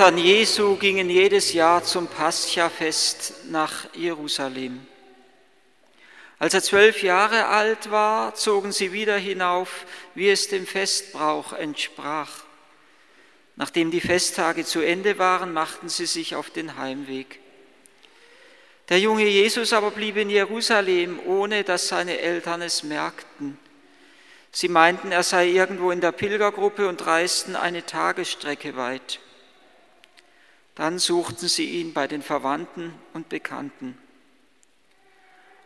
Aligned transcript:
Eltern 0.00 0.16
Jesu 0.16 0.76
gingen 0.76 1.10
jedes 1.10 1.52
Jahr 1.52 1.84
zum 1.84 2.06
Paschafest 2.06 3.34
nach 3.50 3.94
Jerusalem. 3.94 4.80
Als 6.38 6.54
er 6.54 6.62
zwölf 6.62 7.02
Jahre 7.02 7.48
alt 7.48 7.90
war, 7.90 8.34
zogen 8.34 8.72
sie 8.72 8.94
wieder 8.94 9.18
hinauf, 9.18 9.84
wie 10.14 10.30
es 10.30 10.48
dem 10.48 10.66
Festbrauch 10.66 11.52
entsprach. 11.52 12.30
Nachdem 13.56 13.90
die 13.90 14.00
Festtage 14.00 14.64
zu 14.64 14.80
Ende 14.80 15.18
waren, 15.18 15.52
machten 15.52 15.90
sie 15.90 16.06
sich 16.06 16.34
auf 16.34 16.48
den 16.48 16.78
Heimweg. 16.78 17.38
Der 18.88 19.00
junge 19.00 19.26
Jesus 19.26 19.74
aber 19.74 19.90
blieb 19.90 20.16
in 20.16 20.30
Jerusalem, 20.30 21.20
ohne 21.26 21.62
dass 21.62 21.88
seine 21.88 22.20
Eltern 22.20 22.62
es 22.62 22.84
merkten. 22.84 23.58
Sie 24.50 24.68
meinten, 24.68 25.12
er 25.12 25.24
sei 25.24 25.48
irgendwo 25.48 25.90
in 25.90 26.00
der 26.00 26.12
Pilgergruppe 26.12 26.88
und 26.88 27.04
reisten 27.04 27.54
eine 27.54 27.84
Tagesstrecke 27.84 28.76
weit. 28.76 29.20
Dann 30.74 30.98
suchten 30.98 31.48
sie 31.48 31.80
ihn 31.80 31.92
bei 31.92 32.06
den 32.06 32.22
Verwandten 32.22 32.94
und 33.12 33.28
Bekannten. 33.28 33.98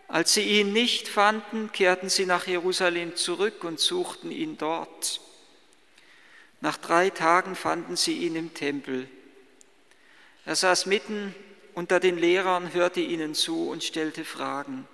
Als 0.08 0.34
sie 0.34 0.42
ihn 0.60 0.72
nicht 0.72 1.08
fanden, 1.08 1.72
kehrten 1.72 2.08
sie 2.08 2.26
nach 2.26 2.46
Jerusalem 2.46 3.16
zurück 3.16 3.64
und 3.64 3.80
suchten 3.80 4.30
ihn 4.30 4.58
dort. 4.58 5.20
Nach 6.60 6.76
drei 6.76 7.10
Tagen 7.10 7.56
fanden 7.56 7.96
sie 7.96 8.18
ihn 8.18 8.36
im 8.36 8.54
Tempel. 8.54 9.08
Er 10.46 10.56
saß 10.56 10.86
mitten 10.86 11.34
unter 11.74 12.00
den 12.00 12.16
Lehrern, 12.16 12.72
hörte 12.72 13.00
ihnen 13.00 13.34
zu 13.34 13.68
und 13.68 13.82
stellte 13.82 14.24
Fragen. 14.24 14.86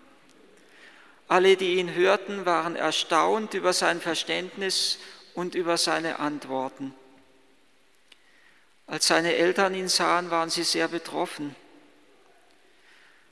Alle, 1.29 1.57
die 1.57 1.75
ihn 1.75 1.95
hörten, 1.95 2.45
waren 2.45 2.75
erstaunt 2.75 3.55
über 3.55 3.73
sein 3.73 4.01
Verständnis 4.01 4.99
und 5.35 5.55
über 5.55 5.77
seine 5.77 6.19
Antworten. 6.19 6.95
Als 8.91 9.07
seine 9.07 9.37
Eltern 9.37 9.73
ihn 9.77 9.89
sahen, 9.89 10.33
waren 10.33 10.51
sie 10.51 10.65
sehr 10.65 10.89
betroffen. 10.89 11.55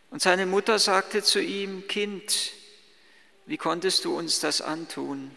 Und 0.08 0.22
seine 0.22 0.46
Mutter 0.46 0.78
sagte 0.78 1.20
zu 1.24 1.40
ihm, 1.40 1.88
Kind, 1.88 2.52
wie 3.44 3.56
konntest 3.56 4.04
du 4.04 4.16
uns 4.16 4.38
das 4.38 4.60
antun? 4.60 5.36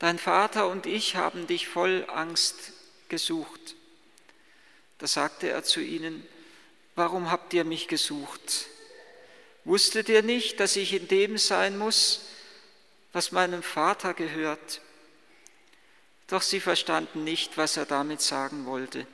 Dein 0.00 0.18
Vater 0.18 0.66
und 0.66 0.86
ich 0.86 1.14
haben 1.14 1.46
dich 1.46 1.68
voll 1.68 2.04
Angst 2.12 2.72
gesucht. 3.08 3.76
Da 4.98 5.06
sagte 5.06 5.50
er 5.50 5.62
zu 5.62 5.78
ihnen, 5.78 6.26
warum 6.96 7.30
habt 7.30 7.54
ihr 7.54 7.62
mich 7.62 7.86
gesucht? 7.86 8.66
Wusstet 9.64 10.08
ihr 10.08 10.24
nicht, 10.24 10.58
dass 10.58 10.74
ich 10.74 10.92
in 10.94 11.06
dem 11.06 11.38
sein 11.38 11.78
muss, 11.78 12.22
was 13.12 13.30
meinem 13.30 13.62
Vater 13.62 14.14
gehört? 14.14 14.80
Doch 16.28 16.42
sie 16.42 16.60
verstanden 16.60 17.24
nicht, 17.24 17.56
was 17.58 17.76
er 17.76 17.86
damit 17.86 18.20
sagen 18.20 18.66
wollte. 18.66 19.06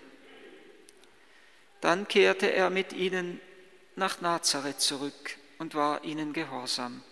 Dann 1.81 2.07
kehrte 2.07 2.53
er 2.53 2.71
mit 2.71 2.93
ihnen 2.93 3.41
nach 3.97 4.21
Nazareth 4.21 4.81
zurück 4.81 5.37
und 5.59 5.75
war 5.75 6.05
ihnen 6.05 6.33
gehorsam. 6.33 7.03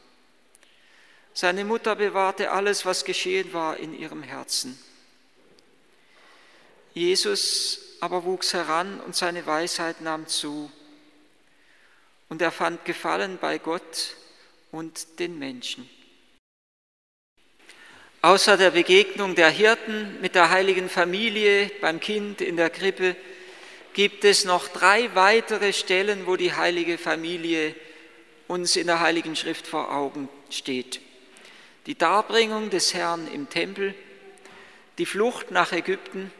Seine 1.34 1.64
Mutter 1.64 1.96
bewahrte 1.96 2.50
alles, 2.50 2.84
was 2.84 3.04
geschehen 3.04 3.52
war, 3.52 3.76
in 3.76 3.96
ihrem 3.96 4.22
Herzen. 4.22 4.78
Jesus 6.94 7.80
aber 8.00 8.24
wuchs 8.24 8.54
heran 8.54 9.00
und 9.00 9.16
seine 9.16 9.46
Weisheit 9.46 10.00
nahm 10.00 10.26
zu. 10.26 10.70
Und 12.28 12.42
er 12.42 12.52
fand 12.52 12.84
Gefallen 12.84 13.38
bei 13.38 13.58
Gott 13.58 14.16
und 14.70 15.18
den 15.18 15.38
Menschen. 15.38 15.88
Außer 18.28 18.58
der 18.58 18.72
Begegnung 18.72 19.34
der 19.36 19.48
Hirten 19.48 20.20
mit 20.20 20.34
der 20.34 20.50
heiligen 20.50 20.90
Familie 20.90 21.70
beim 21.80 21.98
Kind 21.98 22.42
in 22.42 22.58
der 22.58 22.68
Krippe 22.68 23.16
gibt 23.94 24.22
es 24.22 24.44
noch 24.44 24.68
drei 24.68 25.08
weitere 25.14 25.72
Stellen, 25.72 26.26
wo 26.26 26.36
die 26.36 26.52
heilige 26.52 26.98
Familie 26.98 27.74
uns 28.46 28.76
in 28.76 28.86
der 28.86 29.00
Heiligen 29.00 29.34
Schrift 29.34 29.66
vor 29.66 29.90
Augen 29.94 30.28
steht. 30.50 31.00
Die 31.86 31.96
Darbringung 31.96 32.68
des 32.68 32.92
Herrn 32.92 33.26
im 33.32 33.48
Tempel, 33.48 33.94
die 34.98 35.06
Flucht 35.06 35.50
nach 35.50 35.72
Ägypten 35.72 36.30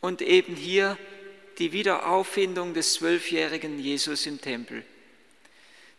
und 0.00 0.20
eben 0.20 0.56
hier 0.56 0.98
die 1.60 1.70
Wiederauffindung 1.70 2.74
des 2.74 2.94
zwölfjährigen 2.94 3.78
Jesus 3.78 4.26
im 4.26 4.40
Tempel. 4.40 4.84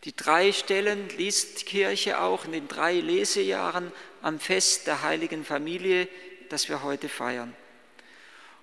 Die 0.03 0.13
drei 0.13 0.51
Stellen 0.51 1.07
liest 1.17 1.61
die 1.61 1.65
Kirche 1.65 2.19
auch 2.19 2.43
in 2.43 2.51
den 2.51 2.67
drei 2.67 2.93
Lesejahren 2.93 3.93
am 4.25 4.39
Fest 4.39 4.87
der 4.87 5.03
heiligen 5.03 5.45
Familie, 5.45 6.07
das 6.49 6.67
wir 6.67 6.81
heute 6.81 7.09
feiern. 7.09 7.55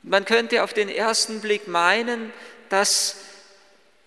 Und 0.02 0.10
man 0.10 0.24
könnte 0.24 0.64
auf 0.64 0.74
den 0.74 0.88
ersten 0.88 1.40
Blick 1.40 1.68
meinen, 1.68 2.32
dass 2.68 3.18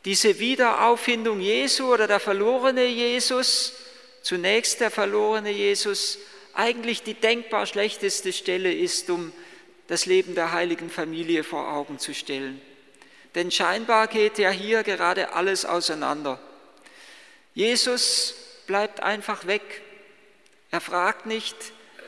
diese 0.04 0.40
Wiederauffindung 0.40 1.40
Jesu 1.40 1.94
oder 1.94 2.08
der 2.08 2.20
verlorene 2.20 2.86
Jesus, 2.86 3.72
zunächst 4.22 4.82
der 4.82 4.92
verlorene 4.92 5.50
Jesus, 5.50 6.18
eigentlich 6.54 7.04
die 7.04 7.14
denkbar 7.14 7.66
schlechteste 7.66 8.34
Stelle 8.34 8.74
ist, 8.74 9.10
um 9.10 9.32
das 9.88 10.06
Leben 10.06 10.36
der 10.36 10.52
heiligen 10.52 10.90
Familie 10.90 11.46
vor 11.46 11.72
Augen 11.72 12.00
zu 12.00 12.14
stellen. 12.14 12.62
Denn 13.34 13.50
scheinbar 13.50 14.08
geht 14.08 14.40
ja 14.40 14.50
hier 14.50 14.84
gerade 14.84 15.32
alles 15.32 15.64
auseinander. 15.64 16.38
Jesus 17.54 18.36
bleibt 18.68 19.02
einfach 19.02 19.48
weg. 19.48 19.62
Er 20.76 20.82
fragt 20.82 21.26
nicht, 21.26 21.56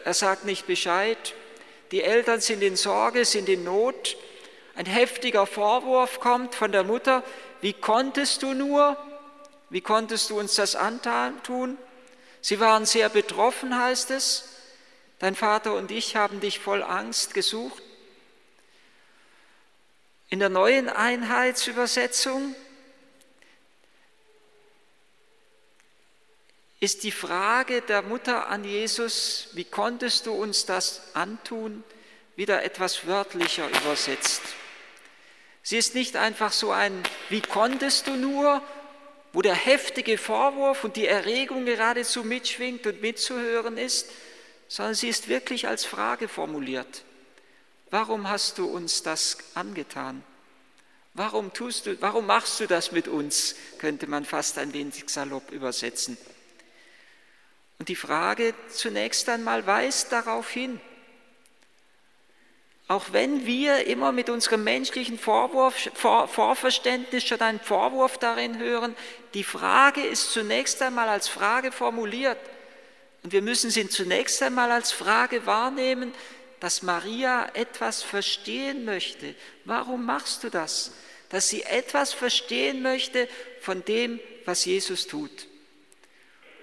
er 0.03 0.13
sagt 0.13 0.43
nicht 0.43 0.67
Bescheid. 0.67 1.35
Die 1.91 2.03
Eltern 2.03 2.41
sind 2.41 2.61
in 2.61 2.75
Sorge, 2.75 3.23
sind 3.23 3.47
in 3.47 3.63
Not. 3.63 4.17
Ein 4.75 4.85
heftiger 4.85 5.45
Vorwurf 5.45 6.19
kommt 6.19 6.53
von 6.53 6.73
der 6.73 6.83
Mutter. 6.83 7.23
Wie 7.61 7.71
konntest 7.71 8.43
du 8.43 8.53
nur? 8.53 8.97
Wie 9.69 9.79
konntest 9.79 10.31
du 10.31 10.37
uns 10.37 10.55
das 10.55 10.75
antun? 10.75 11.77
Sie 12.41 12.59
waren 12.59 12.85
sehr 12.85 13.07
betroffen, 13.07 13.79
heißt 13.79 14.11
es. 14.11 14.49
Dein 15.19 15.35
Vater 15.35 15.73
und 15.73 15.89
ich 15.89 16.17
haben 16.17 16.41
dich 16.41 16.59
voll 16.59 16.83
Angst 16.83 17.33
gesucht. 17.33 17.81
In 20.27 20.39
der 20.39 20.49
neuen 20.49 20.89
Einheitsübersetzung 20.89 22.53
ist 26.79 27.03
die 27.03 27.11
Frage 27.11 27.81
der 27.81 28.03
Mutter 28.03 28.47
an 28.47 28.63
Jesus, 28.63 29.49
wie 29.53 29.65
konntest 29.65 30.27
du 30.27 30.33
uns 30.33 30.65
das 30.65 31.01
antun, 31.13 31.83
wieder 32.35 32.63
etwas 32.63 33.07
wörtlicher 33.07 33.67
übersetzt. 33.67 34.43
Sie 35.63 35.77
ist 35.77 35.95
nicht 35.95 36.15
einfach 36.15 36.51
so 36.51 36.71
ein, 36.71 37.03
wie 37.29 37.41
konntest 37.41 38.07
du 38.07 38.15
nur, 38.15 38.61
wo 39.33 39.41
der 39.41 39.55
heftige 39.55 40.17
Vorwurf 40.17 40.83
und 40.83 40.95
die 40.95 41.07
Erregung 41.07 41.65
geradezu 41.65 42.23
mitschwingt 42.23 42.85
und 42.87 43.01
mitzuhören 43.01 43.77
ist, 43.77 44.09
sondern 44.67 44.95
sie 44.95 45.09
ist 45.09 45.27
wirklich 45.27 45.67
als 45.67 45.83
Frage 45.83 46.27
formuliert. 46.27 47.03
Warum 47.89 48.29
hast 48.29 48.59
du 48.59 48.65
uns 48.67 49.01
das 49.01 49.37
angetan? 49.55 50.23
Warum, 51.13 51.51
tust 51.51 51.87
du, 51.87 51.99
warum 52.01 52.27
machst 52.27 52.59
du 52.59 52.67
das 52.67 52.91
mit 52.91 53.07
uns? 53.07 53.55
Könnte 53.79 54.05
man 54.05 54.23
fast 54.23 54.59
ein 54.59 54.73
wenig 54.73 55.03
salopp 55.07 55.51
übersetzen. 55.51 56.17
Und 57.79 57.89
die 57.89 57.95
Frage 57.95 58.53
zunächst 58.69 59.29
einmal 59.29 59.65
weist 59.67 60.11
darauf 60.11 60.49
hin, 60.49 60.79
auch 62.87 63.11
wenn 63.11 63.45
wir 63.45 63.85
immer 63.85 64.13
mit 64.13 64.29
unserem 64.29 64.63
menschlichen 64.63 65.19
Vorwurf, 65.19 65.89
Vor, 65.93 66.29
Vorverständnis 66.29 67.25
schon 67.25 67.41
einen 67.41 67.59
Vorwurf 67.59 68.17
darin 68.17 68.59
hören, 68.59 68.95
die 69.33 69.43
Frage 69.43 70.01
ist 70.01 70.31
zunächst 70.31 70.81
einmal 70.81 71.09
als 71.09 71.27
Frage 71.27 71.73
formuliert. 71.73 72.37
Und 73.23 73.33
wir 73.33 73.41
müssen 73.41 73.69
sie 73.71 73.89
zunächst 73.89 74.41
einmal 74.41 74.71
als 74.71 74.93
Frage 74.93 75.45
wahrnehmen, 75.45 76.13
dass 76.61 76.81
Maria 76.81 77.49
etwas 77.55 78.03
verstehen 78.03 78.85
möchte. 78.85 79.35
Warum 79.65 80.05
machst 80.05 80.45
du 80.45 80.49
das? 80.49 80.93
Dass 81.29 81.49
sie 81.49 81.63
etwas 81.63 82.13
verstehen 82.13 82.81
möchte 82.81 83.27
von 83.59 83.83
dem, 83.83 84.21
was 84.45 84.63
Jesus 84.63 85.07
tut. 85.07 85.47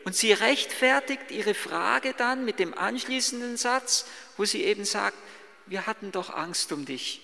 Und 0.04 0.14
sie 0.14 0.32
rechtfertigt 0.32 1.30
ihre 1.30 1.54
Frage 1.54 2.14
dann 2.14 2.44
mit 2.44 2.58
dem 2.58 2.76
anschließenden 2.76 3.56
Satz, 3.56 4.04
wo 4.36 4.44
sie 4.44 4.62
eben 4.64 4.84
sagt, 4.84 5.16
wir 5.66 5.86
hatten 5.86 6.12
doch 6.12 6.30
Angst 6.30 6.72
um 6.72 6.84
dich. 6.84 7.22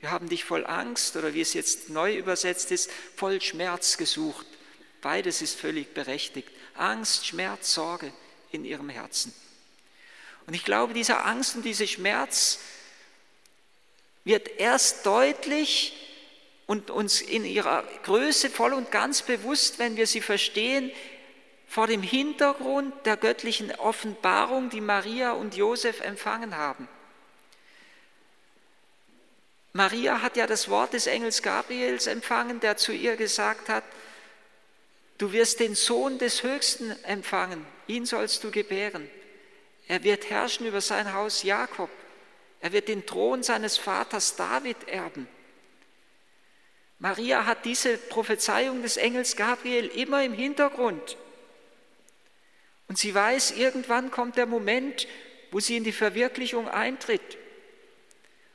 Wir 0.00 0.10
haben 0.10 0.28
dich 0.28 0.44
voll 0.44 0.66
Angst 0.66 1.16
oder 1.16 1.34
wie 1.34 1.40
es 1.40 1.52
jetzt 1.52 1.90
neu 1.90 2.16
übersetzt 2.16 2.70
ist, 2.70 2.90
voll 3.16 3.40
Schmerz 3.40 3.96
gesucht. 3.96 4.46
Beides 5.00 5.42
ist 5.42 5.58
völlig 5.58 5.94
berechtigt. 5.94 6.48
Angst, 6.74 7.26
Schmerz, 7.26 7.74
Sorge 7.74 8.12
in 8.52 8.64
ihrem 8.64 8.88
Herzen. 8.88 9.34
Und 10.46 10.54
ich 10.54 10.64
glaube, 10.64 10.94
diese 10.94 11.22
Angst 11.22 11.56
und 11.56 11.64
dieser 11.64 11.86
Schmerz 11.86 12.58
wird 14.24 14.48
erst 14.58 15.06
deutlich 15.06 15.96
und 16.66 16.90
uns 16.90 17.20
in 17.20 17.44
ihrer 17.44 17.84
Größe 18.04 18.50
voll 18.50 18.72
und 18.72 18.90
ganz 18.90 19.22
bewusst, 19.22 19.78
wenn 19.78 19.96
wir 19.96 20.06
sie 20.06 20.20
verstehen, 20.20 20.90
vor 21.72 21.86
dem 21.86 22.02
Hintergrund 22.02 22.92
der 23.06 23.16
göttlichen 23.16 23.74
Offenbarung, 23.76 24.68
die 24.68 24.82
Maria 24.82 25.32
und 25.32 25.56
Josef 25.56 26.02
empfangen 26.02 26.54
haben. 26.54 26.86
Maria 29.72 30.20
hat 30.20 30.36
ja 30.36 30.46
das 30.46 30.68
Wort 30.68 30.92
des 30.92 31.06
Engels 31.06 31.40
Gabriels 31.40 32.06
empfangen, 32.06 32.60
der 32.60 32.76
zu 32.76 32.92
ihr 32.92 33.16
gesagt 33.16 33.70
hat, 33.70 33.84
du 35.16 35.32
wirst 35.32 35.60
den 35.60 35.74
Sohn 35.74 36.18
des 36.18 36.42
Höchsten 36.42 36.90
empfangen, 37.04 37.64
ihn 37.86 38.04
sollst 38.04 38.44
du 38.44 38.50
gebären. 38.50 39.08
Er 39.88 40.04
wird 40.04 40.28
herrschen 40.28 40.66
über 40.66 40.82
sein 40.82 41.14
Haus 41.14 41.42
Jakob. 41.42 41.88
Er 42.60 42.72
wird 42.72 42.88
den 42.88 43.06
Thron 43.06 43.42
seines 43.42 43.78
Vaters 43.78 44.36
David 44.36 44.76
erben. 44.88 45.26
Maria 46.98 47.46
hat 47.46 47.64
diese 47.64 47.96
Prophezeiung 47.96 48.82
des 48.82 48.98
Engels 48.98 49.36
Gabriel 49.36 49.86
immer 49.86 50.22
im 50.22 50.34
Hintergrund. 50.34 51.16
Und 52.92 52.98
sie 52.98 53.14
weiß, 53.14 53.52
irgendwann 53.52 54.10
kommt 54.10 54.36
der 54.36 54.44
Moment, 54.44 55.08
wo 55.50 55.60
sie 55.60 55.78
in 55.78 55.82
die 55.82 55.92
Verwirklichung 55.92 56.68
eintritt. 56.68 57.38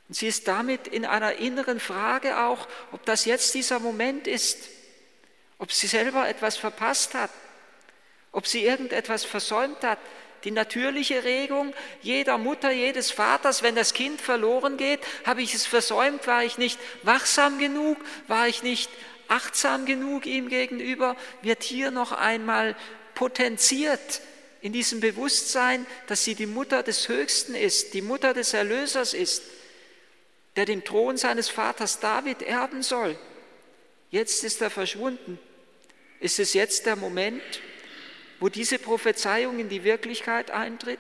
Und 0.08 0.14
sie 0.14 0.28
ist 0.28 0.48
damit 0.48 0.88
in 0.88 1.06
einer 1.06 1.38
inneren 1.38 1.80
Frage 1.80 2.38
auch, 2.38 2.68
ob 2.92 3.04
das 3.06 3.26
jetzt 3.26 3.56
dieser 3.56 3.80
Moment 3.80 4.28
ist, 4.28 4.70
ob 5.58 5.72
sie 5.72 5.88
selber 5.88 6.30
etwas 6.30 6.56
verpasst 6.56 7.16
hat, 7.16 7.32
ob 8.32 8.46
sie 8.46 8.64
irgendetwas 8.64 9.26
versäumt 9.26 9.84
hat. 9.84 9.98
Die 10.44 10.52
natürliche 10.52 11.24
Regung 11.24 11.74
jeder 12.04 12.38
Mutter, 12.38 12.70
jedes 12.70 13.10
Vaters, 13.10 13.64
wenn 13.64 13.74
das 13.74 13.96
Kind 13.96 14.22
verloren 14.22 14.78
geht, 14.78 15.00
habe 15.26 15.42
ich 15.42 15.56
es 15.56 15.66
versäumt, 15.66 16.28
war 16.28 16.44
ich 16.44 16.60
nicht 16.60 16.80
wachsam 17.02 17.58
genug, 17.58 17.98
war 18.28 18.48
ich 18.48 18.62
nicht 18.62 18.92
achtsam 19.30 19.88
genug 19.88 20.28
ihm 20.28 20.48
gegenüber, 20.48 21.16
wird 21.42 21.64
hier 21.64 21.90
noch 21.90 22.12
einmal 22.12 22.76
potenziert 23.18 24.22
in 24.62 24.74
diesem 24.74 25.00
Bewusstsein, 25.00 25.86
dass 26.06 26.24
sie 26.24 26.36
die 26.36 26.46
Mutter 26.46 26.84
des 26.84 27.10
Höchsten 27.10 27.56
ist, 27.56 27.94
die 27.94 28.02
Mutter 28.02 28.34
des 28.34 28.54
Erlösers 28.54 29.14
ist 29.14 29.42
der 30.58 30.66
den 30.66 30.84
Thron 30.84 31.18
seines 31.18 31.50
Vaters 31.50 32.00
David 32.00 32.42
erben 32.42 32.82
soll. 32.82 33.16
Jetzt 34.10 34.44
ist 34.44 34.60
er 34.62 34.72
verschwunden. 34.72 35.40
Ist 36.20 36.40
es 36.40 36.56
jetzt 36.56 36.88
der 36.88 36.96
Moment, 36.96 37.44
wo 38.40 38.50
diese 38.50 38.80
Prophezeiung 38.80 39.60
in 39.60 39.70
die 39.70 39.84
Wirklichkeit 39.84 40.50
eintritt? 40.50 41.00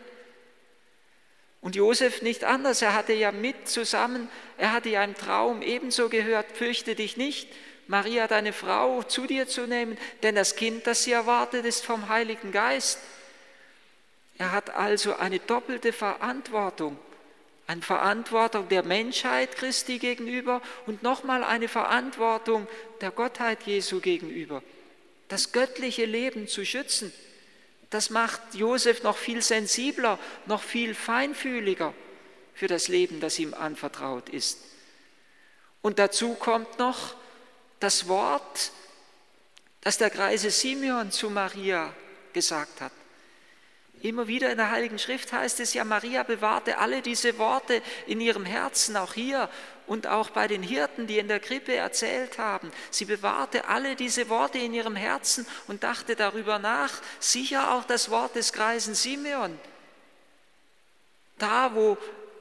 Und 1.59 1.75
Josef 1.75 2.21
nicht 2.21 2.43
anders, 2.43 2.83
er 2.83 2.93
hatte 2.93 3.13
ja 3.13 3.31
mit 3.31 3.67
zusammen, 3.67 4.29
er 4.59 4.73
hatte 4.73 4.89
ja 4.89 5.03
im 5.03 5.15
Traum 5.15 5.63
ebenso 5.63 6.07
gehört, 6.07 6.55
fürchte 6.55 6.93
dich 6.93 7.17
nicht, 7.17 7.49
Maria, 7.87 8.27
deine 8.27 8.53
Frau, 8.53 9.03
zu 9.03 9.27
dir 9.27 9.47
zu 9.47 9.67
nehmen, 9.67 9.97
denn 10.23 10.35
das 10.35 10.55
Kind, 10.55 10.87
das 10.87 11.03
sie 11.03 11.11
erwartet, 11.11 11.65
ist 11.65 11.85
vom 11.85 12.09
Heiligen 12.09 12.51
Geist. 12.51 12.99
Er 14.37 14.51
hat 14.51 14.69
also 14.69 15.15
eine 15.15 15.39
doppelte 15.39 15.93
Verantwortung 15.93 16.99
eine 17.67 17.81
Verantwortung 17.81 18.69
der 18.69 18.83
Menschheit 18.83 19.57
Christi 19.57 19.99
gegenüber 19.99 20.61
und 20.85 21.03
nochmal 21.03 21.43
eine 21.43 21.67
Verantwortung 21.67 22.65
der 23.01 23.11
Gottheit 23.11 23.63
Jesu 23.63 23.99
gegenüber. 23.99 24.63
Das 25.27 25.51
göttliche 25.51 26.05
Leben 26.05 26.47
zu 26.47 26.65
schützen, 26.65 27.11
das 27.89 28.09
macht 28.09 28.41
Josef 28.53 29.03
noch 29.03 29.17
viel 29.17 29.41
sensibler, 29.41 30.17
noch 30.45 30.63
viel 30.63 30.95
feinfühliger 30.95 31.93
für 32.53 32.67
das 32.67 32.87
Leben, 32.87 33.19
das 33.19 33.37
ihm 33.37 33.53
anvertraut 33.53 34.29
ist. 34.29 34.59
Und 35.81 35.99
dazu 35.99 36.35
kommt 36.35 36.79
noch 36.79 37.15
das 37.79 38.07
Wort, 38.07 38.71
das 39.81 39.97
der 39.97 40.09
Greise 40.09 40.51
Simeon 40.51 41.11
zu 41.11 41.29
Maria 41.29 41.93
gesagt 42.33 42.81
hat. 42.81 42.91
Immer 44.01 44.27
wieder 44.27 44.51
in 44.51 44.57
der 44.57 44.69
Heiligen 44.69 44.99
Schrift 44.99 45.33
heißt 45.33 45.59
es 45.59 45.73
ja, 45.73 45.83
Maria 45.83 46.21
bewahrte 46.21 46.77
alle 46.77 47.01
diese 47.01 47.37
Worte 47.39 47.81
in 48.05 48.21
ihrem 48.21 48.45
Herzen, 48.45 48.95
auch 48.95 49.13
hier 49.13 49.49
und 49.87 50.05
auch 50.05 50.29
bei 50.29 50.47
den 50.47 50.61
Hirten, 50.61 51.07
die 51.07 51.17
in 51.17 51.27
der 51.27 51.39
Krippe 51.39 51.73
erzählt 51.73 52.37
haben. 52.37 52.71
Sie 52.91 53.05
bewahrte 53.05 53.67
alle 53.67 53.95
diese 53.95 54.29
Worte 54.29 54.59
in 54.59 54.73
ihrem 54.73 54.95
Herzen 54.95 55.47
und 55.65 55.83
dachte 55.83 56.15
darüber 56.15 56.59
nach, 56.59 57.01
sicher 57.19 57.73
auch 57.73 57.85
das 57.85 58.11
Wort 58.11 58.35
des 58.35 58.53
Greisen 58.53 58.93
Simeon. 58.93 59.57
Da, 61.39 61.73
wo 61.73 61.97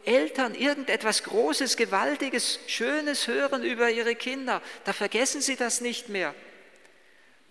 Eltern 0.07 0.55
irgendetwas 0.55 1.25
Großes, 1.25 1.77
Gewaltiges, 1.77 2.61
Schönes 2.67 3.27
hören 3.27 3.63
über 3.63 3.91
ihre 3.91 4.15
Kinder, 4.15 4.63
da 4.85 4.93
vergessen 4.93 5.41
sie 5.41 5.57
das 5.57 5.81
nicht 5.81 6.09
mehr. 6.09 6.35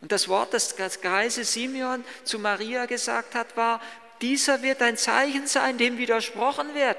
Und 0.02 0.12
das 0.12 0.28
Wort, 0.28 0.54
das 0.54 0.76
das 0.76 1.02
Greise 1.02 1.44
Simeon 1.44 2.04
zu 2.24 2.40
Maria 2.40 2.86
gesagt 2.86 3.36
hat, 3.36 3.58
war, 3.58 3.82
dieser 4.22 4.62
wird 4.62 4.82
ein 4.82 4.98
Zeichen 4.98 5.48
sein, 5.48 5.78
dem 5.78 5.98
widersprochen 5.98 6.74
wird. 6.74 6.98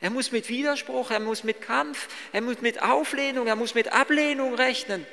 Er 0.00 0.10
muss 0.10 0.32
mit 0.32 0.48
Widerspruch, 0.48 1.10
er 1.10 1.20
muss 1.20 1.44
mit 1.44 1.62
Kampf, 1.62 2.08
er 2.32 2.42
muss 2.42 2.60
mit 2.60 2.82
Auflehnung, 2.82 3.46
er 3.46 3.56
muss 3.56 3.74
mit 3.74 3.92
Ablehnung 3.92 4.54
rechnen. 4.54 5.06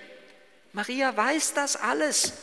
Maria 0.73 1.15
weiß 1.15 1.53
das 1.53 1.75
alles. 1.75 2.33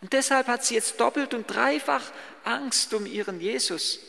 Und 0.00 0.12
deshalb 0.12 0.46
hat 0.46 0.64
sie 0.64 0.74
jetzt 0.74 1.00
doppelt 1.00 1.34
und 1.34 1.46
dreifach 1.46 2.02
Angst 2.44 2.92
um 2.94 3.06
ihren 3.06 3.40
Jesus. 3.40 4.00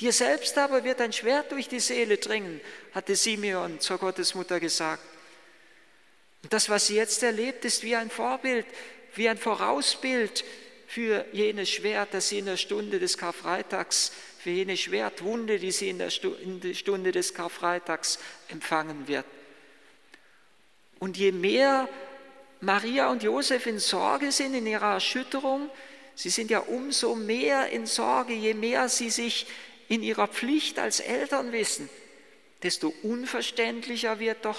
Dir 0.00 0.12
selbst 0.12 0.56
aber 0.56 0.82
wird 0.82 1.00
ein 1.00 1.12
Schwert 1.12 1.52
durch 1.52 1.68
die 1.68 1.80
Seele 1.80 2.16
dringen, 2.16 2.60
hatte 2.94 3.14
Simeon 3.14 3.80
zur 3.80 3.98
Gottesmutter 3.98 4.58
gesagt. 4.58 5.02
Und 6.42 6.52
das, 6.52 6.70
was 6.70 6.86
sie 6.86 6.96
jetzt 6.96 7.22
erlebt, 7.22 7.66
ist 7.66 7.82
wie 7.82 7.94
ein 7.94 8.08
Vorbild, 8.08 8.64
wie 9.14 9.28
ein 9.28 9.36
Vorausbild 9.36 10.42
für 10.86 11.26
jenes 11.32 11.68
Schwert, 11.68 12.14
das 12.14 12.30
sie 12.30 12.38
in 12.38 12.46
der 12.46 12.56
Stunde 12.56 12.98
des 12.98 13.18
Karfreitags, 13.18 14.12
für 14.38 14.50
jene 14.50 14.78
Schwertwunde, 14.78 15.58
die 15.58 15.70
sie 15.70 15.90
in 15.90 15.98
der 15.98 16.08
Stunde 16.08 17.12
des 17.12 17.34
Karfreitags 17.34 18.18
empfangen 18.48 19.06
wird. 19.06 19.26
Und 20.98 21.18
je 21.18 21.30
mehr 21.30 21.88
Maria 22.62 23.10
und 23.10 23.22
Josef 23.22 23.66
in 23.66 23.78
Sorge 23.78 24.32
sind, 24.32 24.54
in 24.54 24.66
ihrer 24.66 24.94
Erschütterung, 24.94 25.68
sie 26.14 26.30
sind 26.30 26.50
ja 26.50 26.60
umso 26.60 27.14
mehr 27.14 27.68
in 27.68 27.84
Sorge, 27.84 28.32
je 28.32 28.54
mehr 28.54 28.88
sie 28.88 29.10
sich 29.10 29.46
in 29.90 30.02
ihrer 30.02 30.28
Pflicht 30.28 30.78
als 30.78 31.00
Eltern 31.00 31.50
wissen, 31.50 31.90
desto 32.62 32.94
unverständlicher 33.02 34.20
wird 34.20 34.44
doch 34.44 34.56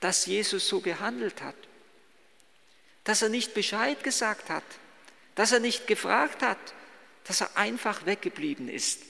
dass 0.00 0.26
Jesus 0.26 0.68
so 0.68 0.80
gehandelt 0.80 1.42
hat, 1.42 1.56
dass 3.02 3.22
er 3.22 3.28
nicht 3.28 3.52
Bescheid 3.52 4.04
gesagt 4.04 4.48
hat, 4.48 4.62
dass 5.34 5.50
er 5.50 5.58
nicht 5.58 5.88
gefragt 5.88 6.40
hat, 6.40 6.58
dass 7.24 7.40
er 7.40 7.56
einfach 7.56 8.06
weggeblieben 8.06 8.68
ist. 8.68 9.02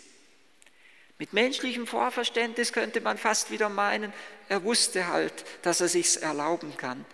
Mit 1.19 1.35
menschlichem 1.35 1.87
Vorverständnis 1.87 2.73
könnte 2.73 3.03
man 3.03 3.19
fast 3.19 3.51
wieder 3.51 3.69
meinen, 3.69 4.13
er 4.49 4.65
wusste 4.65 5.09
halt, 5.09 5.45
dass 5.61 5.83
er 5.83 5.89
sich's 5.89 6.17
erlauben 6.17 6.75
kann. 6.79 7.05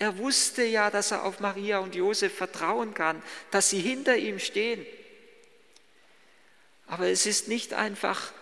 Er 0.00 0.18
wusste 0.18 0.64
ja, 0.64 0.90
dass 0.90 1.12
er 1.12 1.22
auf 1.22 1.38
Maria 1.38 1.78
und 1.78 1.94
Josef 1.94 2.34
vertrauen 2.34 2.92
kann, 2.92 3.22
dass 3.52 3.70
sie 3.70 3.78
hinter 3.78 4.16
ihm 4.16 4.40
stehen. 4.40 4.84
Aber 6.92 7.08
es 7.08 7.24
ist 7.24 7.48
nicht 7.48 7.72
einfach 7.72 8.32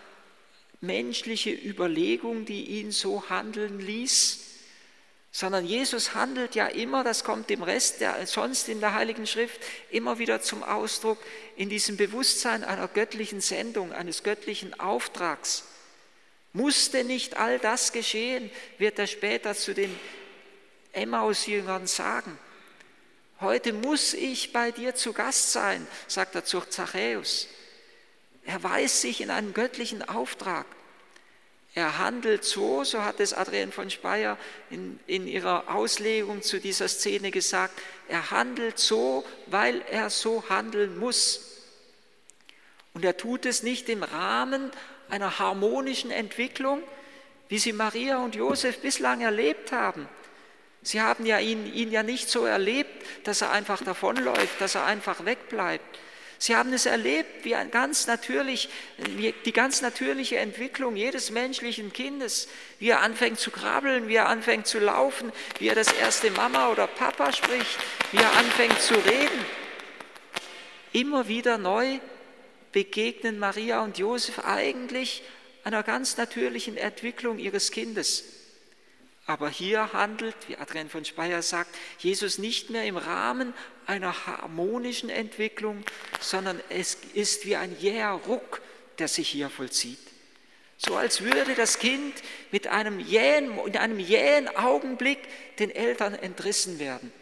menschliche 0.81 1.51
Überlegung, 1.51 2.43
die 2.43 2.81
ihn 2.81 2.91
so 2.91 3.29
handeln 3.29 3.79
ließ, 3.79 4.39
sondern 5.31 5.65
Jesus 5.65 6.15
handelt 6.15 6.53
ja 6.55 6.67
immer, 6.67 7.05
das 7.05 7.23
kommt 7.23 7.49
dem 7.49 7.63
Rest 7.63 8.01
der 8.01 8.27
sonst 8.27 8.67
in 8.67 8.81
der 8.81 8.93
Heiligen 8.93 9.25
Schrift 9.25 9.61
immer 9.89 10.19
wieder 10.19 10.41
zum 10.41 10.63
Ausdruck, 10.63 11.17
in 11.55 11.69
diesem 11.69 11.95
Bewusstsein 11.95 12.65
einer 12.65 12.89
göttlichen 12.89 13.39
Sendung, 13.39 13.93
eines 13.93 14.21
göttlichen 14.21 14.77
Auftrags. 14.77 15.63
Musste 16.51 17.05
nicht 17.05 17.37
all 17.37 17.57
das 17.57 17.93
geschehen, 17.93 18.51
wird 18.77 18.99
er 18.99 19.07
später 19.07 19.55
zu 19.55 19.73
den 19.73 19.97
Emmaus-Jüngern 20.91 21.87
sagen. 21.87 22.37
Heute 23.39 23.71
muss 23.71 24.13
ich 24.13 24.51
bei 24.51 24.71
dir 24.71 24.93
zu 24.93 25.13
Gast 25.13 25.53
sein, 25.53 25.87
sagt 26.09 26.35
er 26.35 26.43
zu 26.43 26.59
Zachäus. 26.59 27.47
Er 28.45 28.61
weiß 28.63 29.01
sich 29.01 29.21
in 29.21 29.29
einen 29.29 29.53
göttlichen 29.53 30.07
Auftrag. 30.07 30.65
Er 31.73 31.99
handelt 31.99 32.43
so, 32.43 32.83
so 32.83 33.03
hat 33.03 33.19
es 33.19 33.33
Adrian 33.33 33.71
von 33.71 33.89
Speyer 33.89 34.37
in, 34.69 34.99
in 35.07 35.25
ihrer 35.25 35.73
Auslegung 35.73 36.41
zu 36.41 36.59
dieser 36.59 36.89
Szene 36.89 37.31
gesagt, 37.31 37.81
er 38.09 38.31
handelt 38.31 38.77
so, 38.77 39.23
weil 39.47 39.81
er 39.89 40.09
so 40.09 40.43
handeln 40.49 40.97
muss. 40.97 41.61
Und 42.93 43.05
er 43.05 43.15
tut 43.15 43.45
es 43.45 43.63
nicht 43.63 43.87
im 43.87 44.03
Rahmen 44.03 44.69
einer 45.09 45.39
harmonischen 45.39 46.11
Entwicklung, 46.11 46.83
wie 47.47 47.59
sie 47.59 47.73
Maria 47.73 48.17
und 48.17 48.35
Josef 48.35 48.79
bislang 48.79 49.21
erlebt 49.21 49.71
haben. 49.71 50.09
Sie 50.83 50.99
haben 50.99 51.25
ja 51.25 51.39
ihn, 51.39 51.71
ihn 51.71 51.91
ja 51.91 52.03
nicht 52.03 52.29
so 52.29 52.45
erlebt, 52.45 53.05
dass 53.25 53.41
er 53.41 53.51
einfach 53.51 53.81
davonläuft, 53.83 54.59
dass 54.59 54.75
er 54.75 54.85
einfach 54.85 55.25
wegbleibt, 55.25 55.99
Sie 56.41 56.55
haben 56.55 56.73
es 56.73 56.87
erlebt, 56.87 57.45
wie, 57.45 57.53
ein 57.53 57.69
ganz 57.69 58.07
natürlich, 58.07 58.67
wie 58.97 59.31
die 59.45 59.51
ganz 59.53 59.83
natürliche 59.83 60.37
Entwicklung 60.37 60.95
jedes 60.95 61.29
menschlichen 61.29 61.93
Kindes, 61.93 62.47
wie 62.79 62.89
er 62.89 63.01
anfängt 63.01 63.37
zu 63.37 63.51
krabbeln, 63.51 64.07
wie 64.07 64.15
er 64.15 64.27
anfängt 64.27 64.65
zu 64.65 64.79
laufen, 64.79 65.31
wie 65.59 65.67
er 65.67 65.75
das 65.75 65.91
erste 65.91 66.31
Mama 66.31 66.71
oder 66.71 66.87
Papa 66.87 67.31
spricht, 67.31 67.77
wie 68.11 68.17
er 68.17 68.37
anfängt 68.37 68.81
zu 68.81 68.95
reden. 68.95 69.45
Immer 70.93 71.27
wieder 71.27 71.59
neu 71.59 71.99
begegnen 72.71 73.37
Maria 73.37 73.83
und 73.83 73.99
Josef 73.99 74.39
eigentlich 74.39 75.21
einer 75.63 75.83
ganz 75.83 76.17
natürlichen 76.17 76.75
Entwicklung 76.75 77.37
ihres 77.37 77.69
Kindes. 77.69 78.40
Aber 79.31 79.47
hier 79.47 79.93
handelt, 79.93 80.35
wie 80.49 80.57
Adrian 80.57 80.89
von 80.89 81.05
Speyer 81.05 81.41
sagt, 81.41 81.73
Jesus 81.99 82.37
nicht 82.37 82.69
mehr 82.69 82.83
im 82.83 82.97
Rahmen 82.97 83.53
einer 83.85 84.27
harmonischen 84.27 85.09
Entwicklung, 85.09 85.85
sondern 86.19 86.59
es 86.67 86.97
ist 87.13 87.45
wie 87.45 87.55
ein 87.55 87.73
jäher 87.79 88.11
Ruck, 88.27 88.61
der 88.99 89.07
sich 89.07 89.29
hier 89.29 89.49
vollzieht. 89.49 90.01
So 90.75 90.97
als 90.97 91.21
würde 91.21 91.55
das 91.55 91.79
Kind 91.79 92.13
mit 92.51 92.67
einem 92.67 92.99
jähen, 92.99 93.57
in 93.65 93.77
einem 93.77 93.99
jähen 93.99 94.53
Augenblick 94.53 95.19
den 95.59 95.71
Eltern 95.71 96.13
entrissen 96.13 96.77
werden. 96.79 97.13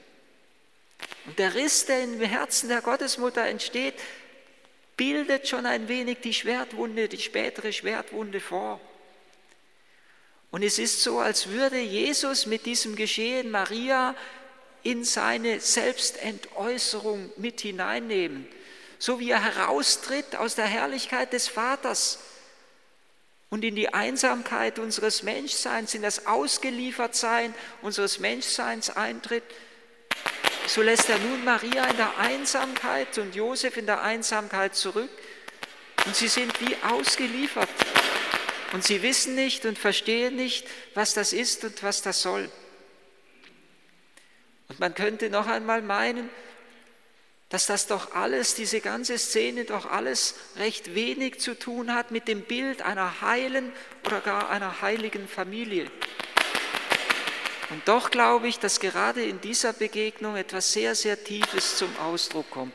Und 1.27 1.37
der 1.37 1.53
Riss, 1.53 1.85
der 1.85 2.03
im 2.03 2.19
Herzen 2.21 2.69
der 2.69 2.81
Gottesmutter 2.81 3.45
entsteht, 3.45 3.93
bildet 4.97 5.47
schon 5.47 5.67
ein 5.67 5.87
wenig 5.87 6.21
die 6.23 6.33
Schwertwunde, 6.33 7.07
die 7.07 7.19
spätere 7.19 7.71
Schwertwunde 7.71 8.39
vor. 8.39 8.81
Und 10.51 10.63
es 10.63 10.79
ist 10.79 11.03
so, 11.03 11.19
als 11.19 11.49
würde 11.49 11.79
Jesus 11.79 12.45
mit 12.45 12.65
diesem 12.65 12.95
Geschehen 12.95 13.51
Maria 13.51 14.15
in 14.81 15.03
seine 15.03 15.59
Selbstentäußerung 15.59 17.31
mit 17.37 17.61
hineinnehmen, 17.61 18.47
so 18.97 19.19
wie 19.19 19.31
er 19.31 19.43
heraustritt 19.43 20.35
aus 20.35 20.55
der 20.55 20.65
Herrlichkeit 20.65 21.33
des 21.33 21.47
Vaters 21.47 22.19
und 23.49 23.63
in 23.63 23.75
die 23.75 23.93
Einsamkeit 23.93 24.79
unseres 24.79 25.21
Menschseins, 25.21 25.93
in 25.93 26.01
das 26.01 26.25
Ausgeliefertsein 26.25 27.53
unseres 27.81 28.19
Menschseins 28.19 28.89
eintritt, 28.89 29.43
so 30.67 30.81
lässt 30.81 31.09
er 31.09 31.17
nun 31.17 31.43
Maria 31.43 31.85
in 31.85 31.97
der 31.97 32.17
Einsamkeit 32.17 33.17
und 33.17 33.35
Josef 33.35 33.75
in 33.77 33.87
der 33.87 34.01
Einsamkeit 34.03 34.75
zurück. 34.75 35.09
Und 36.05 36.15
sie 36.15 36.27
sind 36.27 36.59
wie 36.61 36.75
ausgeliefert 36.87 37.69
und 38.73 38.83
sie 38.83 39.01
wissen 39.01 39.35
nicht 39.35 39.65
und 39.65 39.77
verstehen 39.77 40.35
nicht, 40.35 40.67
was 40.93 41.13
das 41.13 41.33
ist 41.33 41.63
und 41.63 41.81
was 41.81 42.01
das 42.01 42.21
soll. 42.21 42.49
Und 44.67 44.79
man 44.79 44.93
könnte 44.93 45.29
noch 45.29 45.47
einmal 45.47 45.81
meinen, 45.81 46.29
dass 47.49 47.65
das 47.65 47.87
doch 47.87 48.13
alles, 48.13 48.53
diese 48.53 48.79
ganze 48.79 49.17
Szene 49.17 49.65
doch 49.65 49.87
alles 49.89 50.35
recht 50.57 50.93
wenig 50.93 51.39
zu 51.39 51.57
tun 51.57 51.95
hat 51.95 52.11
mit 52.11 52.27
dem 52.27 52.43
Bild 52.43 52.83
einer 52.83 53.21
heilen 53.21 53.71
oder 54.05 54.21
gar 54.21 54.49
einer 54.49 54.81
heiligen 54.81 55.27
Familie. 55.27 55.89
Und 57.71 57.87
doch 57.87 58.11
glaube 58.11 58.47
ich, 58.47 58.59
dass 58.59 58.79
gerade 58.79 59.23
in 59.23 59.41
dieser 59.41 59.73
Begegnung 59.73 60.35
etwas 60.35 60.73
sehr, 60.73 60.93
sehr 60.93 61.23
Tiefes 61.23 61.77
zum 61.77 61.95
Ausdruck 61.97 62.49
kommt, 62.51 62.73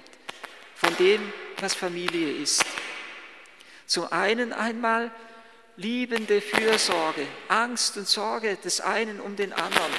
von 0.75 0.97
dem, 0.97 1.33
was 1.61 1.75
Familie 1.75 2.33
ist. 2.43 2.65
Zum 3.87 4.11
einen 4.13 4.53
einmal 4.53 5.13
liebende 5.77 6.41
Fürsorge, 6.41 7.27
Angst 7.49 7.97
und 7.97 8.07
Sorge 8.07 8.57
des 8.57 8.81
einen 8.81 9.21
um 9.21 9.37
den 9.37 9.53
anderen. 9.53 9.93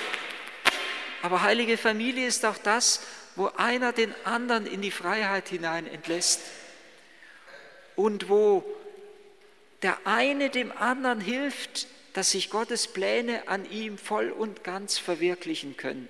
Aber 1.21 1.41
heilige 1.41 1.77
Familie 1.77 2.27
ist 2.27 2.45
auch 2.45 2.57
das, 2.57 3.01
wo 3.35 3.47
einer 3.57 3.91
den 3.91 4.13
anderen 4.23 4.65
in 4.65 4.81
die 4.81 4.91
Freiheit 4.91 5.49
hinein 5.49 5.87
entlässt 5.87 6.41
und 7.95 8.29
wo 8.29 8.63
der 9.81 9.97
eine 10.05 10.49
dem 10.49 10.71
anderen 10.71 11.19
hilft, 11.19 11.87
dass 12.13 12.31
sich 12.31 12.49
Gottes 12.49 12.87
Pläne 12.87 13.47
an 13.47 13.69
ihm 13.69 13.97
voll 13.97 14.31
und 14.31 14.63
ganz 14.63 14.97
verwirklichen 14.97 15.75
können. 15.75 16.07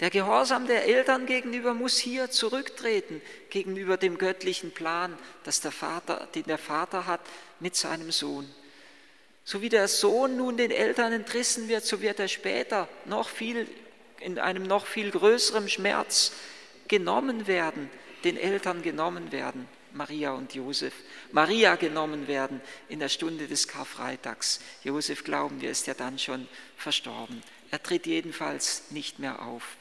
Der 0.00 0.08
Gehorsam 0.08 0.66
der 0.66 0.86
Eltern 0.86 1.26
gegenüber 1.26 1.74
muss 1.74 1.98
hier 1.98 2.30
zurücktreten 2.30 3.20
gegenüber 3.50 3.98
dem 3.98 4.16
göttlichen 4.16 4.72
Plan, 4.72 5.16
das 5.44 5.60
der 5.60 5.72
Vater, 5.72 6.26
den 6.34 6.44
der 6.44 6.56
Vater 6.56 7.06
hat 7.06 7.20
mit 7.60 7.76
seinem 7.76 8.10
Sohn. 8.10 8.50
So 9.44 9.60
wie 9.60 9.68
der 9.68 9.88
Sohn 9.88 10.38
nun 10.38 10.56
den 10.56 10.70
Eltern 10.70 11.12
entrissen 11.12 11.68
wird, 11.68 11.84
so 11.84 12.00
wird 12.00 12.18
er 12.18 12.28
später 12.28 12.88
noch 13.04 13.28
viel 13.28 13.68
in 14.20 14.38
einem 14.38 14.62
noch 14.62 14.86
viel 14.86 15.10
größeren 15.10 15.68
Schmerz 15.68 16.32
genommen 16.88 17.46
werden, 17.46 17.90
den 18.24 18.36
Eltern 18.36 18.82
genommen 18.82 19.32
werden. 19.32 19.68
Maria 19.92 20.32
und 20.32 20.54
Josef. 20.54 20.94
Maria 21.32 21.74
genommen 21.74 22.28
werden 22.28 22.60
in 22.88 23.00
der 23.00 23.08
Stunde 23.08 23.48
des 23.48 23.66
Karfreitags. 23.66 24.60
Josef, 24.84 25.24
glauben 25.24 25.60
wir, 25.60 25.70
ist 25.70 25.86
ja 25.86 25.94
dann 25.94 26.18
schon 26.18 26.46
verstorben. 26.76 27.42
Er 27.70 27.82
tritt 27.82 28.06
jedenfalls 28.06 28.90
nicht 28.90 29.18
mehr 29.18 29.42
auf. 29.42 29.76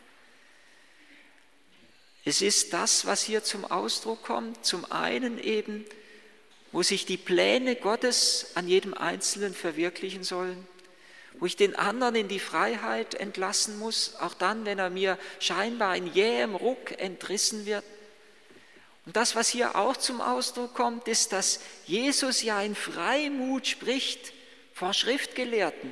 Es 2.25 2.41
ist 2.41 2.73
das, 2.73 3.05
was 3.05 3.23
hier 3.23 3.43
zum 3.43 3.65
Ausdruck 3.65 4.23
kommt, 4.23 4.65
zum 4.65 4.89
einen 4.91 5.39
eben, 5.39 5.85
wo 6.71 6.83
sich 6.83 7.05
die 7.05 7.17
Pläne 7.17 7.75
Gottes 7.75 8.51
an 8.55 8.67
jedem 8.67 8.93
Einzelnen 8.93 9.53
verwirklichen 9.53 10.23
sollen, 10.23 10.67
wo 11.39 11.45
ich 11.45 11.55
den 11.55 11.75
anderen 11.75 12.15
in 12.15 12.27
die 12.27 12.39
Freiheit 12.39 13.15
entlassen 13.15 13.79
muss, 13.79 14.15
auch 14.19 14.33
dann, 14.33 14.65
wenn 14.65 14.79
er 14.79 14.89
mir 14.89 15.17
scheinbar 15.39 15.95
in 15.95 16.07
jähem 16.13 16.55
Ruck 16.55 16.99
entrissen 16.99 17.65
wird 17.65 17.83
und 19.09 19.15
das, 19.15 19.35
was 19.35 19.49
hier 19.49 19.75
auch 19.75 19.97
zum 19.97 20.21
Ausdruck 20.21 20.75
kommt, 20.75 21.07
ist, 21.07 21.31
dass 21.31 21.61
Jesus 21.87 22.43
ja 22.43 22.61
in 22.61 22.75
Freimut 22.75 23.65
spricht 23.65 24.33
vor 24.71 24.93
Schriftgelehrten. 24.93 25.91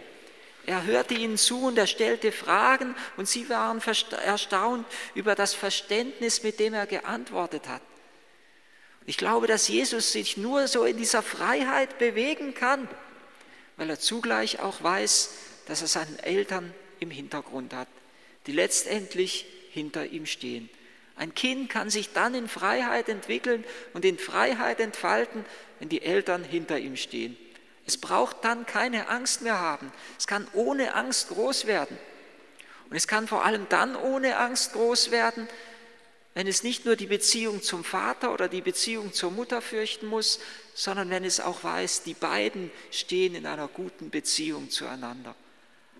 Er 0.68 0.84
hörte 0.84 1.14
ihnen 1.14 1.38
zu 1.38 1.64
und 1.64 1.78
er 1.78 1.88
stellte 1.88 2.34
Fragen 2.34 2.94
und 3.16 3.28
sie 3.28 3.50
waren 3.50 3.82
erstaunt 4.26 4.86
über 5.16 5.34
das 5.34 5.54
Verständnis, 5.54 6.44
mit 6.44 6.60
dem 6.60 6.74
er 6.74 6.86
geantwortet 6.86 7.70
hat. 7.70 7.82
Ich 9.06 9.16
glaube, 9.16 9.48
dass 9.48 9.70
Jesus 9.70 10.12
sich 10.12 10.36
nur 10.36 10.68
so 10.68 10.84
in 10.84 10.98
dieser 10.98 11.24
Freiheit 11.24 11.98
bewegen 12.00 12.54
kann, 12.54 12.90
weil 13.78 13.90
er 13.90 13.98
zugleich 13.98 14.60
auch 14.60 14.84
weiß, 14.84 15.36
dass 15.68 15.82
er 15.82 15.88
seinen 15.88 16.20
Eltern 16.20 16.74
im 17.00 17.12
Hintergrund 17.12 17.74
hat, 17.74 17.88
die 18.46 18.52
letztendlich 18.52 19.46
hinter 19.72 20.08
ihm 20.08 20.26
stehen. 20.26 20.70
Ein 21.16 21.34
Kind 21.34 21.70
kann 21.70 21.90
sich 21.90 22.12
dann 22.12 22.36
in 22.36 22.50
Freiheit 22.50 23.08
entwickeln 23.08 23.64
und 23.94 24.04
in 24.04 24.20
Freiheit 24.20 24.82
entfalten, 24.82 25.46
wenn 25.80 25.88
die 25.88 26.02
Eltern 26.02 26.44
hinter 26.44 26.78
ihm 26.78 26.98
stehen. 26.98 27.38
Es 27.88 27.98
braucht 27.98 28.44
dann 28.44 28.66
keine 28.66 29.08
Angst 29.08 29.42
mehr 29.42 29.60
haben. 29.60 29.92
Es 30.20 30.28
kann 30.28 30.46
ohne 30.54 30.94
Angst 30.94 31.30
groß 31.30 31.66
werden. 31.66 31.98
Und 32.90 32.96
es 32.96 33.08
kann 33.08 33.28
vor 33.28 33.46
allem 33.46 33.68
dann 33.70 33.96
ohne 33.96 34.38
Angst 34.38 34.74
groß 34.74 35.10
werden, 35.10 35.48
wenn 36.34 36.48
es 36.48 36.64
nicht 36.64 36.86
nur 36.86 36.96
die 36.96 37.08
Beziehung 37.08 37.64
zum 37.64 37.84
Vater 37.84 38.34
oder 38.34 38.48
die 38.48 38.62
Beziehung 38.62 39.12
zur 39.14 39.32
Mutter 39.32 39.62
fürchten 39.62 40.06
muss, 40.06 40.40
sondern 40.76 41.10
wenn 41.10 41.24
es 41.24 41.40
auch 41.40 41.64
weiß, 41.64 42.04
die 42.04 42.14
beiden 42.14 42.70
stehen 42.92 43.34
in 43.34 43.46
einer 43.46 43.68
guten 43.68 44.10
Beziehung 44.10 44.70
zueinander. 44.70 45.34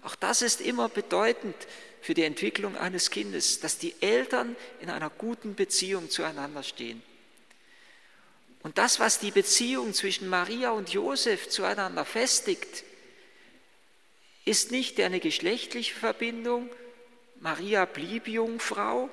Auch 0.04 0.16
das 0.16 0.42
ist 0.42 0.62
immer 0.62 0.90
bedeutend 0.90 1.56
für 2.02 2.14
die 2.14 2.24
Entwicklung 2.24 2.78
eines 2.78 3.10
Kindes, 3.10 3.62
dass 3.62 3.78
die 3.80 3.96
Eltern 4.02 4.56
in 4.80 4.90
einer 4.90 5.10
guten 5.10 5.56
Beziehung 5.56 6.10
zueinander 6.10 6.64
stehen. 6.64 7.02
Und 8.64 8.78
das, 8.78 9.00
was 9.00 9.20
die 9.20 9.32
Beziehung 9.32 9.94
zwischen 9.94 10.30
Maria 10.30 10.72
und 10.72 10.90
Josef 10.90 11.50
zueinander 11.50 12.06
festigt, 12.06 12.84
ist 14.46 14.72
nicht 14.72 15.00
eine 15.00 15.20
geschlechtliche 15.20 15.94
Verbindung. 15.94 16.70
Maria 17.40 17.86
blieb 17.86 18.28
Jungfrau, 18.28 19.10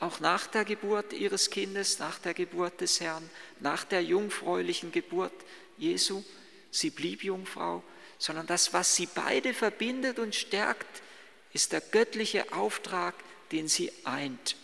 auch 0.00 0.20
nach 0.20 0.46
der 0.46 0.64
Geburt 0.64 1.12
ihres 1.12 1.50
Kindes, 1.50 1.98
nach 1.98 2.18
der 2.18 2.34
Geburt 2.34 2.80
des 2.80 3.00
Herrn, 3.00 3.28
nach 3.60 3.84
der 3.84 4.02
jungfräulichen 4.02 4.92
Geburt 4.92 5.32
Jesu. 5.78 6.22
Sie 6.70 6.90
blieb 6.90 7.24
Jungfrau, 7.24 7.82
sondern 8.18 8.46
das, 8.46 8.72
was 8.72 8.94
sie 8.94 9.06
beide 9.06 9.54
verbindet 9.54 10.18
und 10.18 10.34
stärkt, 10.34 11.02
ist 11.52 11.72
der 11.72 11.80
göttliche 11.80 12.52
Auftrag, 12.52 13.14
den 13.52 13.68
sie 13.68 13.92
eint. 14.04 14.56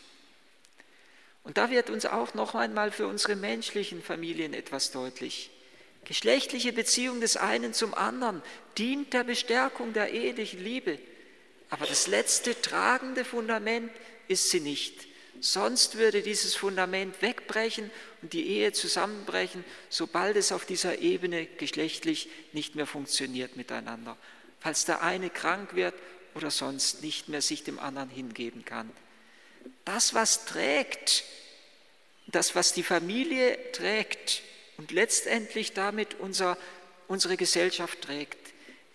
Und 1.50 1.58
da 1.58 1.68
wird 1.68 1.90
uns 1.90 2.06
auch 2.06 2.32
noch 2.34 2.54
einmal 2.54 2.92
für 2.92 3.08
unsere 3.08 3.34
menschlichen 3.34 4.04
Familien 4.04 4.54
etwas 4.54 4.92
deutlich. 4.92 5.50
Geschlechtliche 6.04 6.72
Beziehung 6.72 7.20
des 7.20 7.36
einen 7.36 7.74
zum 7.74 7.92
anderen 7.92 8.40
dient 8.78 9.12
der 9.12 9.24
Bestärkung 9.24 9.92
der 9.92 10.12
ehelichen 10.12 10.62
Liebe, 10.62 11.00
aber 11.68 11.86
das 11.86 12.06
letzte 12.06 12.62
tragende 12.62 13.24
Fundament 13.24 13.90
ist 14.28 14.50
sie 14.50 14.60
nicht. 14.60 15.08
Sonst 15.40 15.98
würde 15.98 16.22
dieses 16.22 16.54
Fundament 16.54 17.20
wegbrechen 17.20 17.90
und 18.22 18.32
die 18.32 18.46
Ehe 18.46 18.72
zusammenbrechen, 18.72 19.64
sobald 19.88 20.36
es 20.36 20.52
auf 20.52 20.66
dieser 20.66 20.98
Ebene 20.98 21.46
geschlechtlich 21.46 22.28
nicht 22.52 22.76
mehr 22.76 22.86
funktioniert 22.86 23.56
miteinander. 23.56 24.16
Falls 24.60 24.84
der 24.84 25.02
eine 25.02 25.30
krank 25.30 25.74
wird 25.74 25.94
oder 26.36 26.52
sonst 26.52 27.02
nicht 27.02 27.28
mehr 27.28 27.42
sich 27.42 27.64
dem 27.64 27.80
anderen 27.80 28.08
hingeben 28.08 28.64
kann. 28.64 28.88
Das, 29.84 30.14
was 30.14 30.44
trägt, 30.44 31.24
das, 32.34 32.54
was 32.54 32.72
die 32.72 32.82
Familie 32.82 33.58
trägt 33.72 34.42
und 34.76 34.92
letztendlich 34.92 35.72
damit 35.72 36.14
unser, 36.20 36.56
unsere 37.08 37.36
Gesellschaft 37.36 38.02
trägt, 38.02 38.38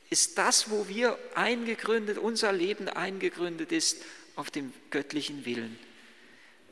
ist 0.09 0.37
das, 0.37 0.69
wo 0.69 0.87
wir 0.87 1.17
eingegründet, 1.33 2.17
unser 2.17 2.51
Leben 2.53 2.87
eingegründet 2.89 3.71
ist 3.71 4.01
auf 4.35 4.51
dem 4.51 4.73
göttlichen 4.91 5.45
Willen. 5.45 5.79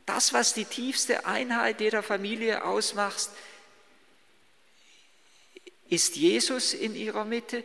Das, 0.05 0.33
was 0.33 0.53
die 0.53 0.65
tiefste 0.65 1.25
Einheit 1.25 1.79
jeder 1.81 2.03
Familie 2.03 2.65
ausmacht, 2.65 3.29
ist 5.89 6.15
Jesus 6.15 6.73
in 6.73 6.95
ihrer 6.95 7.25
Mitte 7.25 7.63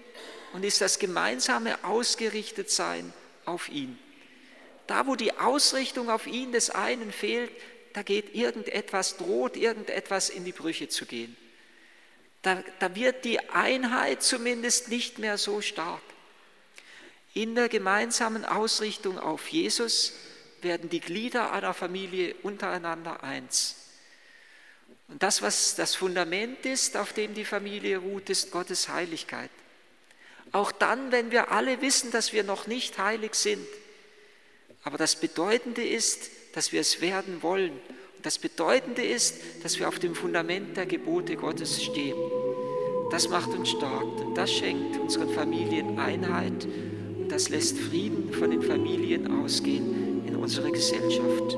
und 0.53 0.65
ist 0.65 0.81
das 0.81 0.99
gemeinsame 0.99 1.83
Ausgerichtetsein 1.85 3.13
auf 3.45 3.69
ihn. 3.69 3.99
Da, 4.87 5.07
wo 5.07 5.17
die 5.17 5.37
Ausrichtung 5.37 6.11
auf 6.11 6.27
ihn 6.27 6.53
des 6.53 6.71
einen 6.71 7.13
fehlt, 7.13 7.51
da 7.99 8.05
geht 8.05 8.33
irgendetwas, 8.33 9.17
droht 9.17 9.57
irgendetwas 9.57 10.31
in 10.31 10.45
die 10.45 10.53
Brüche 10.53 10.89
zu 10.89 11.05
gehen. 11.05 11.37
Da, 12.43 12.63
da 12.79 12.95
wird 12.95 13.25
die 13.25 13.41
Einheit 13.51 14.23
zumindest 14.23 14.89
nicht 14.89 15.19
mehr 15.19 15.37
so 15.37 15.61
stark. 15.61 16.01
In 17.35 17.57
der 17.57 17.69
gemeinsamen 17.69 18.45
Ausrichtung 18.45 19.19
auf 19.19 19.49
Jesus 19.49 20.13
werden 20.63 20.89
die 20.89 21.01
Glieder 21.01 21.51
einer 21.51 21.75
Familie 21.75 22.37
untereinander 22.45 23.25
eins. 23.25 23.75
Und 25.09 25.21
das, 25.21 25.43
was 25.43 25.75
das 25.75 25.97
Fundament 25.97 26.65
ist, 26.67 26.97
auf 26.97 27.13
dem 27.13 27.35
die 27.35 27.45
Familie 27.45 27.99
ruht, 27.99 28.31
ist 28.31 28.53
Gottes 28.53 28.89
Heiligkeit. 28.89 29.51
Auch 30.53 30.71
dann, 30.71 31.11
wenn 31.11 31.33
wir 31.33 31.51
alle 31.51 31.81
wissen, 31.81 32.13
dass 32.13 32.33
wir 32.33 32.45
noch 32.45 32.69
nicht 32.69 32.97
heilig 32.97 33.35
sind. 33.35 33.67
Aber 34.85 34.99
das 34.99 35.17
Bedeutende 35.17 35.85
ist, 35.85 36.38
dass 36.53 36.73
wir 36.73 36.81
es 36.81 37.01
werden 37.01 37.43
wollen. 37.43 37.73
Und 38.17 38.27
das 38.27 38.39
Bedeutende 38.39 39.03
ist, 39.03 39.37
dass 39.63 39.79
wir 39.79 39.89
auf 39.89 39.99
dem 39.99 40.15
Fundament 40.15 40.77
der 40.77 40.87
Gebote 40.87 41.37
Gottes 41.37 41.83
stehen. 41.83 42.17
Das 43.11 43.29
macht 43.29 43.51
uns 43.51 43.71
stark 43.71 44.05
und 44.21 44.35
das 44.37 44.53
schenkt 44.53 44.99
unseren 44.99 45.31
Familien 45.31 45.99
Einheit 45.99 46.67
und 47.19 47.29
das 47.31 47.49
lässt 47.49 47.79
Frieden 47.79 48.33
von 48.33 48.51
den 48.51 48.63
Familien 48.63 49.43
ausgehen 49.43 50.27
in 50.27 50.37
unsere 50.37 50.71
Gesellschaft. 50.71 51.57